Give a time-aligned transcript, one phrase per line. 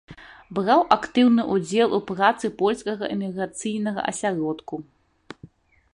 [0.59, 4.75] Браў актыўны ўдзел у працы польскага эміграцыйнага асяродку.